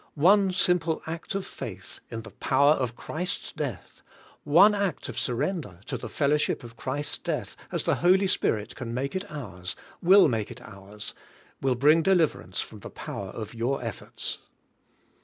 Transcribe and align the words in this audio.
One 0.15 0.51
simple 0.51 1.03
act 1.05 1.35
of 1.35 1.45
faith 1.45 1.99
in 2.09 2.23
the 2.23 2.31
power 2.31 2.71
of 2.73 2.95
Christ's 2.95 3.51
death, 3.51 4.01
one 4.43 4.73
act 4.73 5.07
of 5.09 5.19
surrender 5.19 5.79
to 5.85 5.95
the 5.95 6.09
fellowship 6.09 6.63
of 6.63 6.75
Christ's 6.75 7.19
death 7.19 7.55
as 7.71 7.83
the 7.83 7.93
Holy 8.01 8.25
Spirit 8.25 8.75
can 8.75 8.95
make 8.95 9.15
it 9.15 9.29
ours, 9.29 9.75
will 10.01 10.27
make 10.27 10.49
it 10.49 10.59
ours, 10.63 11.13
will 11.61 11.75
bring 11.75 12.01
deliverance 12.01 12.59
from 12.61 12.79
the 12.79 12.89
power 12.89 13.27
of 13.27 13.53
your 13.53 13.83
efforts. 13.83 14.39